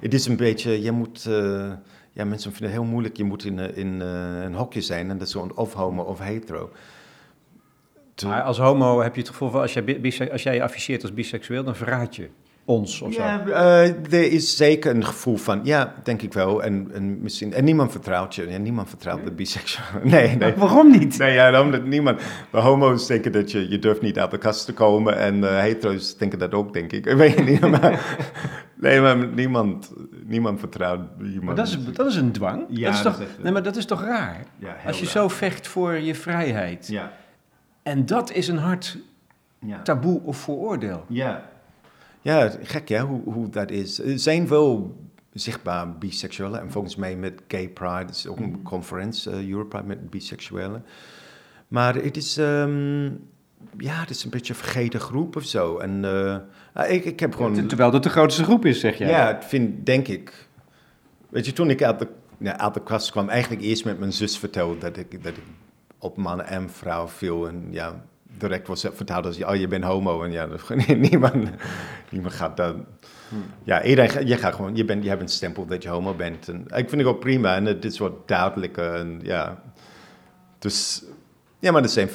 [0.00, 1.26] Het is een beetje, je moet...
[1.26, 1.72] eh,
[2.12, 3.16] ja, mensen vinden het heel moeilijk.
[3.16, 6.02] Je moet in, eh, in eh, een hokje zijn en dat is gewoon of homo
[6.02, 6.70] of hetero.
[8.26, 11.64] Maar als homo heb je het gevoel van als jij, als jij je als biseksueel,
[11.64, 12.28] dan verraad je
[12.70, 13.20] ons of zo.
[13.20, 16.62] Ja, eh, er is zeker een gevoel van, ja, denk ik wel.
[16.62, 18.46] En, en, misschien, en niemand vertrouwt je.
[18.46, 19.88] En niemand vertrouwt de biseksueel.
[20.10, 20.54] Nee, nee.
[20.64, 21.18] Waarom niet?
[21.18, 22.20] Nee, ja, omdat niemand.
[22.50, 25.18] De homo's denken dat je, je durft niet uit de kast te komen.
[25.18, 27.06] En eh hetero's denken dat ook, denk ik.
[27.10, 28.18] Ik weet niet, maar...
[28.74, 29.92] Nee, maar niemand,
[30.26, 31.42] niemand vertrouwt iemand.
[31.42, 32.64] Maar dat is, dat is een dwang.
[32.68, 34.44] Ja, dat is dat toch, is echt, nee, maar dat is toch raar?
[34.58, 35.12] Ja, heel als je raar.
[35.12, 36.88] zo vecht voor je vrijheid.
[36.88, 37.12] Ja,
[37.82, 38.98] En dat is een hard
[39.58, 39.82] ja.
[39.82, 41.04] taboe of vooroordeel.
[41.08, 41.49] Ja.
[42.20, 44.00] Ja, gek ja, hoe, hoe dat is.
[44.00, 44.96] Er zijn wel
[45.32, 46.60] zichtbaar biseksuelen.
[46.60, 50.84] En volgens mij met Gay Pride, is ook een conferentie, uh, Europride met biseksuelen.
[51.68, 53.04] Maar het is, ehm,
[53.76, 55.78] ja, het is een beetje een vergeten groep of zo.
[55.78, 56.04] En
[56.74, 57.66] eh, ik, ik heb gewoon...
[57.66, 59.08] Terwijl dat de grootste groep is, zeg jij.
[59.08, 60.48] Ja, ik vind, denk ik.
[61.28, 64.12] Weet je, toen ik uit de, ja, uit de kast kwam, eigenlijk eerst met mijn
[64.12, 65.42] zus vertelde dat ik, dat ik
[65.98, 67.48] op mannen en vrouwen viel.
[67.48, 68.04] En ja,
[68.38, 70.22] direct was het verteld als, oh, je bent homo.
[70.22, 70.48] En ja,
[71.10, 71.50] niemand,
[72.10, 72.76] niemand gaat dat...
[73.62, 76.48] Ja, iedereen, je gaat gewoon, je, bent, je hebt een stempel dat je homo bent.
[76.48, 78.94] En ik vind het ook prima en het is wat duidelijker.
[78.94, 79.62] En ja,
[80.58, 81.04] dus...
[81.58, 82.08] Ja, maar dat zijn.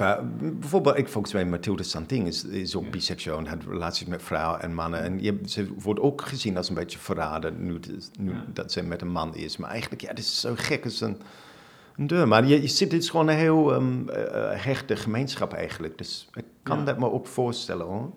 [0.59, 4.61] Bijvoorbeeld, ik volgens mij Mathilde Santing is, is ook biseksueel en had relaties met vrouwen
[4.61, 5.01] en mannen.
[5.01, 7.79] En je, ze wordt ook gezien als een beetje verraden nu,
[8.19, 9.57] nu dat ze met een man is.
[9.57, 11.17] Maar eigenlijk, ja, dit is zo gek als een,
[11.97, 12.27] een deur.
[12.27, 15.97] Maar je, je ziet, dit is gewoon een heel ehm, eh, hechte gemeenschap eigenlijk.
[15.97, 16.83] Dus ik kan Ja.
[16.83, 18.09] dat me ook voorstellen hoor.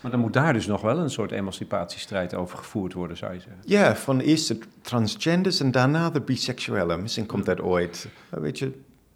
[0.00, 3.40] Maar dan moet daar dus nog wel een soort emancipatiestrijd over gevoerd worden, zou je
[3.40, 3.62] zeggen.
[3.64, 7.02] Ja, van eerst de transgenders en daarna de biseksuelen.
[7.02, 8.08] Misschien komt dat ooit.
[8.30, 8.72] Weet je,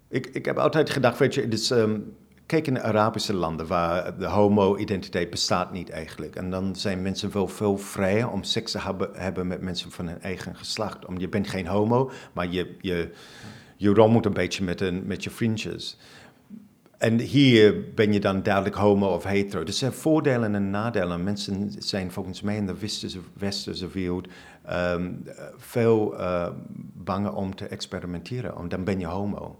[0.07, 1.99] ik, ik heb altijd gedacht, weet je, ehm,
[2.45, 6.35] kijk in de Arabische landen waar de homo-identiteit bestaat niet eigenlijk.
[6.35, 10.07] En dan zijn mensen wel veel vrijer om seks te hebben, hebben met mensen van
[10.07, 11.05] hun eigen geslacht.
[11.05, 13.11] Om, je bent geen homo, maar je, je,
[13.81, 15.97] je rommelt een beetje met, een, met je vriendjes.
[16.97, 19.63] En hier ben je dan duidelijk homo of hetero.
[19.63, 21.23] Dus er zijn voordelen en nadelen.
[21.23, 24.27] Mensen zijn volgens mij in de westerse, westerse wereld
[24.65, 25.11] ehm,
[25.57, 26.47] veel eh,
[26.93, 28.53] banger om te experimenteren.
[28.53, 29.59] Want dan ben je homo.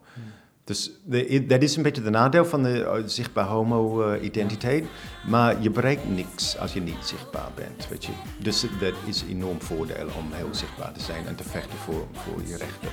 [0.63, 4.85] Dus de- dat is een beetje de nadeel van de eh, zichtbaar homo-identiteit.
[5.27, 7.87] maar je bereikt niks als je niet zichtbaar bent.
[7.89, 8.11] Weet je?
[8.39, 12.07] Dus dat is een enorm voordeel om heel zichtbaar te zijn en te vechten voor,
[12.13, 12.89] voor je rechten.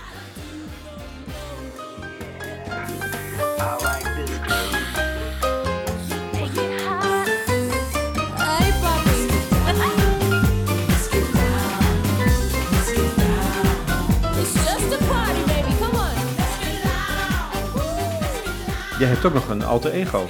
[18.99, 20.27] Jij hebt ook nog een alter ego.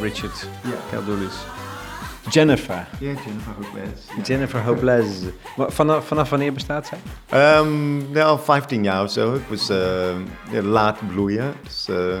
[0.00, 0.48] Richard
[0.90, 1.34] Caldulis.
[2.30, 2.86] Jennifer.
[3.00, 4.06] Ja, Jennifer Hopeless.
[4.28, 5.08] Jennifer Hopeless.
[5.56, 6.90] Vanaf, vanaf wanneer bestaat
[7.28, 7.58] zij?
[7.58, 9.34] Um, nou, 15 jaar of zo.
[9.34, 10.14] Ik was eh,
[10.62, 11.52] laat bloeien.
[11.62, 12.18] Dus, eh,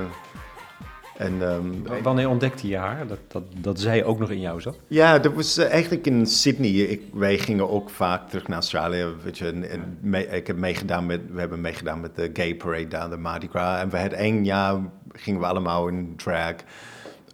[1.16, 3.06] en, ehm, Wanneer ontdekte je haar?
[3.06, 4.78] Dat, dat, dat zij ook nog in jou zat?
[4.86, 6.70] ja, dat was eh, eigenlijk in Sydney.
[6.70, 9.06] Ik, wij gingen ook vaak terug naar Australië.
[9.22, 12.54] Weet je, en, en mee- ik heb meegedaan met, we hebben meegedaan met de Gay
[12.54, 13.80] Parade daar, de Mardi Gras.
[13.80, 14.76] En we hadden één jaar,
[15.12, 16.54] gingen we allemaal in drag.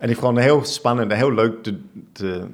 [0.01, 1.63] En ik vond het heel spannend en heel leuk
[2.13, 2.47] te,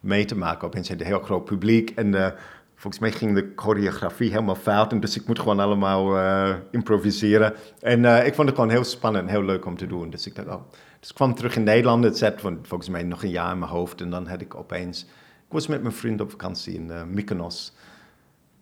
[0.00, 0.66] mee te maken.
[0.66, 1.90] Opeens had een heel groot publiek.
[1.90, 2.30] En eh,
[2.74, 4.92] volgens mij ging de choreografie helemaal fout.
[4.92, 7.54] En dus ik moet gewoon allemaal eh, improviseren.
[7.80, 10.10] En eh, ik vond het gewoon heel spannend en heel leuk om te doen.
[10.10, 10.62] Dus ik dacht, oh.
[11.00, 12.04] Dus ik kwam terug in Nederland.
[12.04, 14.00] Het zat volgens mij nog een jaar in mijn hoofd.
[14.00, 15.02] En dan had ik opeens...
[15.46, 17.72] Ik was met mijn vriend op vakantie in Mykonos.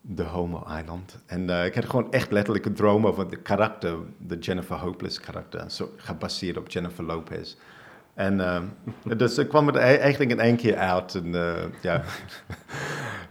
[0.09, 1.19] De Homo-eiland.
[1.27, 5.21] En eh, ik had gewoon echt letterlijk een droom over de karakter, de Jennifer Hopeless
[5.21, 7.57] karakter, zo gebaseerd op Jennifer Lopez.
[8.17, 8.63] En eh,
[9.17, 11.15] dus ik kwam het e- eigenlijk in één keer uit.
[11.15, 12.03] En uh, ja,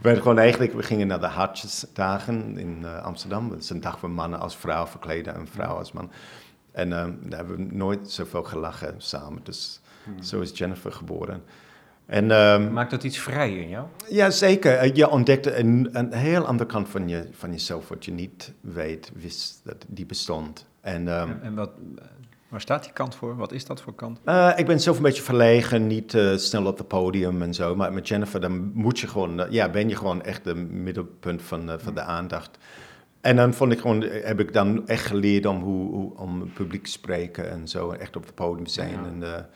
[0.01, 3.49] we, gewoon eigenlijk, we gingen naar de Hartjesdagen in uh, Amsterdam.
[3.49, 6.11] Dat is een dag voor mannen als vrouw verkleden en vrouw als man.
[6.71, 9.39] En uh, daar hebben we nooit zoveel gelachen samen.
[9.43, 10.23] Dus hmm.
[10.23, 11.43] zo is Jennifer geboren.
[12.05, 13.85] En, um, Maakt dat iets vrij in jou?
[14.09, 14.95] Ja, zeker.
[14.95, 19.11] Je ontdekte een, een heel andere kant van, je, van jezelf, wat je niet weet,
[19.13, 20.65] wist dat die bestond.
[20.81, 21.71] En, um, en, en wat,
[22.55, 23.35] waar staat die kant voor?
[23.35, 24.19] Wat is dat voor kant?
[24.25, 27.75] Uh, ik ben zelf een beetje verlegen, niet uh, snel op het podium en zo.
[27.75, 31.41] Maar met Jennifer, dan moet je gewoon, uh, ja, ben je gewoon echt de middelpunt
[31.41, 32.57] van, van de aandacht.
[33.21, 36.83] En dan vond ik gewoon, heb ik dan echt geleerd om, hoe, hoe, om publiek
[36.83, 37.91] te spreken en zo.
[37.91, 38.91] En echt op het podium zijn.
[38.91, 39.05] Ja.
[39.05, 39.47] En,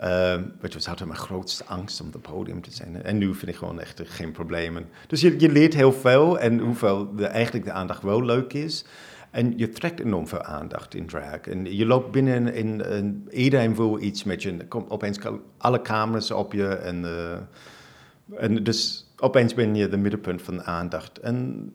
[0.00, 3.02] uh, weet je, was altijd mijn grootste angst om op het podium te zijn.
[3.02, 4.88] En nu vind ik gewoon echt geen problemen.
[5.06, 8.84] Dus je, je leert heel veel en hoeveel de, eigenlijk de aandacht wel leuk is.
[9.30, 11.40] En je trekt enorm veel aandacht in drag.
[11.40, 14.56] En je loopt binnen en, en iedereen wil iets met je.
[14.68, 15.18] Komt opeens
[15.58, 16.66] alle camera's op je.
[16.66, 21.18] En, uh, en dus opeens ben je de middelpunt van de aandacht.
[21.18, 21.70] En,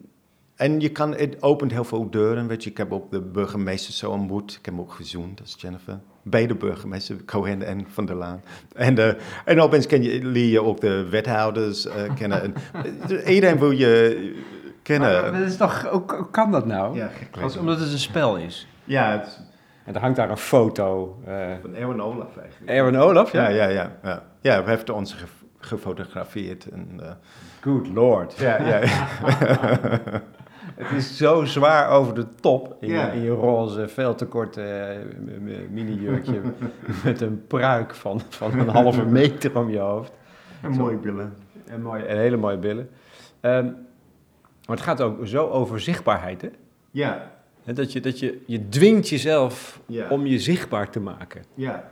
[0.54, 2.46] en je kan, het opent heel veel deuren.
[2.46, 4.50] Weet je, ik heb ook de burgemeester zo ontmoet.
[4.50, 6.00] Ik heb hem ook gezoend, dat is Jennifer.
[6.22, 8.42] Beide burgemeester, Cohen en Van der Laan.
[8.74, 9.12] En, uh,
[9.44, 12.42] en opeens ken je, leer je ook de wethouders uh, kennen.
[12.42, 12.54] En,
[13.32, 14.34] iedereen wil je
[14.84, 15.12] kennen.
[15.12, 16.96] Maar, maar dat is toch, hoe kan dat nou?
[16.96, 17.08] Ja,
[17.42, 18.68] Als, omdat het een spel is.
[18.84, 19.40] Ja, het,
[19.84, 21.18] en er hangt daar een foto.
[21.28, 22.70] Uh, van Erwin Olaf eigenlijk.
[22.70, 23.48] Erwin Olaf, ja?
[23.48, 23.90] Ja, ja, ja.
[24.02, 25.26] Ja, ja we hebben ons ge
[25.58, 26.68] gefotografeerd.
[26.68, 27.06] En, uh,
[27.60, 28.38] Good lord.
[28.38, 28.80] Ja, ja.
[30.74, 33.06] Het is zo zwaar over de top in, ja.
[33.06, 34.96] je, in je roze, veel te korte
[35.46, 36.40] uh, mini-jurkje
[37.04, 40.12] met een pruik van, van een halve meter om je hoofd.
[40.60, 41.34] En mooie billen.
[41.66, 42.90] En, mooie, en hele mooie billen.
[43.40, 43.76] Um,
[44.66, 46.48] maar het gaat ook zo over zichtbaarheid, hè?
[46.90, 47.32] Ja.
[47.64, 50.08] Dat je, dat je, je dwingt jezelf ja.
[50.08, 51.44] om je zichtbaar te maken.
[51.54, 51.88] Ja.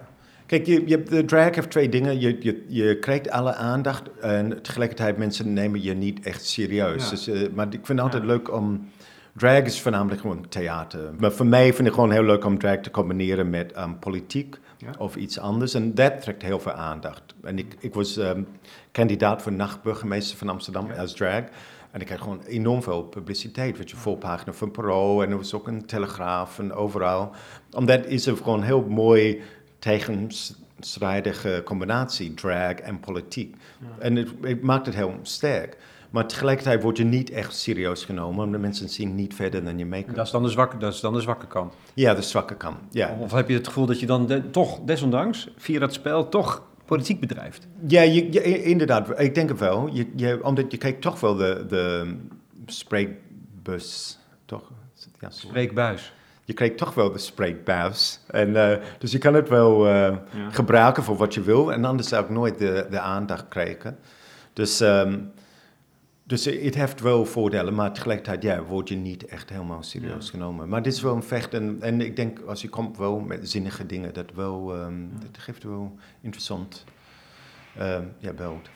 [0.46, 2.20] Kijk, je, je, de drag heeft twee dingen.
[2.20, 7.04] Je, je, je krijgt alle aandacht en tegelijkertijd mensen nemen je niet echt serieus.
[7.04, 7.10] Ja.
[7.10, 8.90] Dus, uh, maar ik vind het altijd leuk om...
[9.36, 11.10] Drag is voornamelijk gewoon theater.
[11.18, 14.58] Maar voor mij vind ik gewoon heel leuk om drag te combineren met um, politiek
[14.78, 14.90] Ja.
[14.98, 15.74] of iets anders.
[15.74, 17.22] En dat trekt heel veel aandacht.
[17.42, 18.46] En ik, ik was um,
[18.90, 21.42] kandidaat voor nachtburgemeester van Amsterdam als drag.
[21.92, 23.78] En ik had gewoon enorm veel publiciteit.
[23.78, 27.30] Weet je, voorpagina van Pro en er was ook een telegraaf en overal.
[27.72, 29.42] Omdat is er gewoon een heel mooi
[29.78, 33.56] tegenstrijdige combinatie, drag en politiek.
[33.98, 35.76] En het, het, maakt het heel sterk.
[36.10, 39.86] Maar tegelijkertijd word je niet echt serieus genomen, omdat mensen zien niet verder dan je
[39.86, 40.14] make-up.
[40.14, 41.74] Dat is dan de zwakke, dat is dan de zwakke kant.
[41.94, 42.78] Ja, de zwakke kant.
[42.90, 43.16] Ja.
[43.20, 46.62] Of heb je het gevoel dat je dan de, toch, desondanks, via dat spel, toch
[46.84, 47.66] politiek bedrijft?
[47.86, 49.20] Ja, je, je, inderdaad.
[49.20, 49.88] Ik denk het wel.
[49.92, 52.16] Je, je, omdat je kijkt toch wel de, de
[52.66, 54.70] spreekbus, toch?
[55.20, 56.12] Ja, Spreekbuis.
[56.44, 58.20] Je krijgt toch wel de spreekbuis.
[58.26, 60.18] En, uh, dus je kan het wel uh, ja.
[60.50, 61.72] gebruiken voor wat je wil.
[61.72, 63.98] En anders zou ik nooit de, de aandacht krijgen.
[64.52, 65.32] Dus, um,
[66.22, 67.74] dus het heeft wel voordelen.
[67.74, 70.30] Maar tegelijkertijd ja, word je niet echt helemaal serieus ja.
[70.30, 70.68] genomen.
[70.68, 71.54] Maar dit is wel een vecht.
[71.54, 75.18] En, en ik denk, als je komt wel met zinnige dingen, dat, wel, um, ja.
[75.20, 76.84] dat geeft wel interessant
[77.80, 78.70] um, ja, beeld.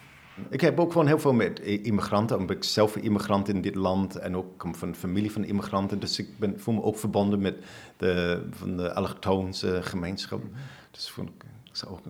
[0.49, 3.75] Ik heb ook gewoon heel veel met immigranten, omdat ik zelf een immigrant in dit
[3.75, 5.99] land en ook kom van een familie van immigranten.
[5.99, 7.59] Dus ik ben, voel me ook verbonden met
[7.97, 10.43] de, van de allochtoonse gemeenschap.
[10.91, 11.45] Dus vond ik,
[11.89, 12.01] ook,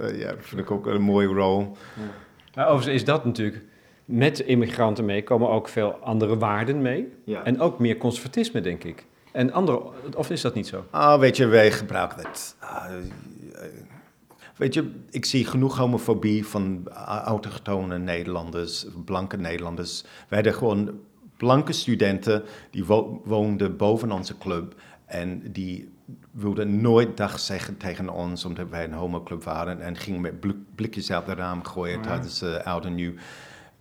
[0.00, 1.76] uh, ja, vind ik ook een mooie rol.
[1.96, 2.02] Ja.
[2.54, 3.64] Maar overigens is dat natuurlijk,
[4.04, 7.12] met immigranten mee komen ook veel andere waarden mee.
[7.24, 7.42] Ja.
[7.44, 9.04] En ook meer conservatisme, denk ik.
[9.32, 9.82] En andere,
[10.16, 10.84] of is dat niet zo?
[10.90, 12.56] Ah, weet je, wij gebruiken het.
[12.58, 13.60] Ah, eh,
[14.56, 20.02] weet je, ik zie genoeg homofobie van a- autochtone Nederlanders, blanke Nederlanders.
[20.28, 20.90] Wij hadden gewoon
[21.36, 24.74] blanke studenten die wo- woonden boven onze club
[25.06, 25.92] en die
[26.30, 30.74] wilden nooit dag zeggen tegen ons omdat wij een homoclub waren en gingen met blik-
[30.74, 33.12] blikjes uit het raam gooien tijdens uh, oud en nieuw.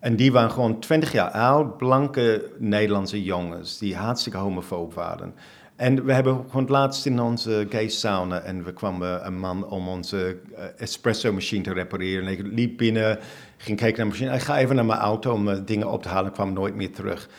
[0.04, 5.34] En die waren gewoon 20 jaar oud, blanke Nederlandse jongens die hartstikke homofoob waren.
[5.76, 9.88] En we hebben gewoon laatst in onze gay sauna en we kwamen een man om
[9.88, 12.26] onze eh, espresso machine te repareren.
[12.26, 13.20] En ik liep binnen,
[13.58, 14.36] ging kijken naar de machine.
[14.36, 16.76] Ik ga even naar mijn auto om eh, dingen op te halen, ik kwam nooit
[16.76, 17.30] meer terug.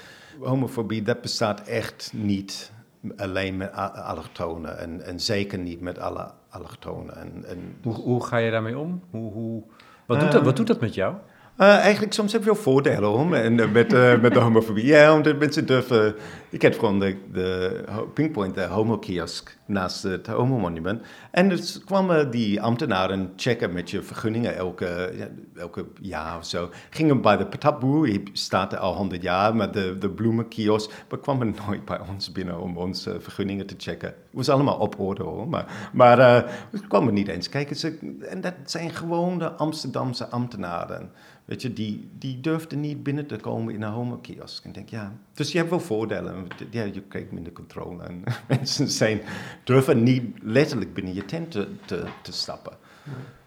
[0.40, 2.72] Homofobie, dat bestaat echt niet
[3.16, 7.16] alleen met allochtonen en, en zeker niet met alle allochtonen.
[7.16, 9.02] En, en Hoe, hoe ga je daarmee om?
[9.10, 9.62] Hoe, hoe,
[10.06, 11.14] wat, doet dat, wat doet dat met jou?
[11.58, 14.86] Uh, eigenlijk soms heb je wel voordelen hoor, en, met, uh, met de homofobie.
[14.86, 16.14] Ja, omdat mensen durven...
[16.54, 21.02] Ik heb gewoon de, de Pinkpoint, de homokiosk, naast het homomonument.
[21.30, 25.12] En dus kwamen die ambtenaren checken met je vergunningen elke,
[25.56, 26.70] elke jaar of zo.
[26.90, 30.90] Gingen bij de patatboer, die staat er al honderd jaar, met de, de bloemenkiosk.
[31.08, 34.08] Maar kwamen nooit bij ons binnen om onze vergunningen te checken.
[34.08, 36.50] Het was allemaal op orde hoor, maar, maar uh,
[36.88, 37.76] kwamen niet eens kijken.
[37.76, 41.10] Ze, en dat zijn gewoon de Amsterdamse ambtenaren.
[41.44, 44.64] Weet je, die, die durfden niet binnen te komen in een homokiosk.
[44.64, 46.43] En denk, ja, dus je hebt wel voordelen.
[46.70, 48.02] Ja, je krijgt minder controle.
[48.02, 49.20] En mensen zijn,
[49.64, 52.72] durven niet letterlijk binnen je tent te, te, te stappen.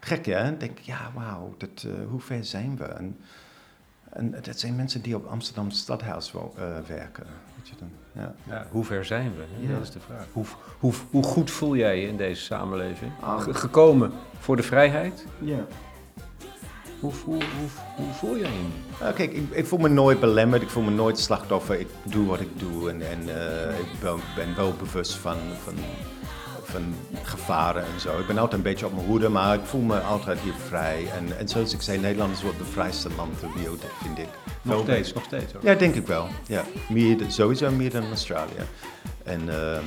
[0.00, 0.32] Gek, hè?
[0.34, 2.84] En denk ik, ja, wauw, dat, uh, hoe ver zijn we?
[2.84, 3.16] En,
[4.10, 7.26] en dat zijn mensen die op Amsterdam Stadhuis wo- uh, werken.
[7.56, 7.90] Weet je dan?
[8.12, 8.34] Ja.
[8.46, 9.66] Ja, hoe ver zijn we?
[9.66, 9.72] Ja.
[9.74, 10.26] Dat is de vraag.
[10.32, 10.44] Hoe,
[10.78, 13.12] hoe, hoe goed voel jij je in deze samenleving?
[13.38, 15.26] Ge- gekomen voor de vrijheid?
[15.38, 15.66] ja.
[17.00, 18.66] Hoe, hoe, hoe, hoe voel jij je?
[19.00, 21.80] Nou, kijk, ik, ik voel me nooit belemmerd, ik voel me nooit slachtoffer.
[21.80, 25.74] Ik doe wat ik doe en, en uh, ik ben, ben, wel bewust van, van,
[26.62, 28.18] van gevaren en zo.
[28.18, 31.06] Ik ben altijd een beetje op mijn hoede, maar ik voel me altijd hier vrij.
[31.16, 34.28] En, en zoals ik zei, Nederland is wel het vrijste land ter wereld, vind ik.
[34.62, 35.52] Nog Wel steeds, nog steeds.
[35.52, 35.64] Hoor.
[35.64, 36.26] Ja, denk ik wel.
[36.46, 38.62] Ja, meer, sowieso meer dan Australië.
[39.22, 39.78] En uh,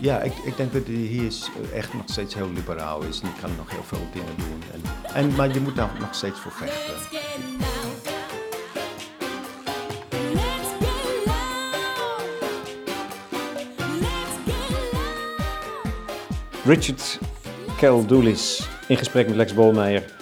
[0.00, 3.20] ja, ik, ik denk dat hier is echt nog steeds heel liberaal is.
[3.20, 4.62] En je kan nog heel veel dingen doen.
[4.72, 4.80] En,
[5.14, 7.24] en, maar je moet daar nog steeds voor vechten.
[16.64, 17.18] Richard
[17.76, 20.14] Keldoulis in gesprek met Lex Bolmeijer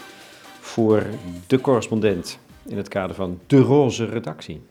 [0.60, 1.06] voor
[1.46, 4.62] de correspondent in het kader van de roze redactie.